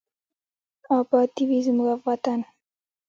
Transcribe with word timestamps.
اباد 0.97 1.29
دې 1.35 1.43
وي 1.49 1.59
زموږ 1.67 1.99
وطن. 2.07 2.39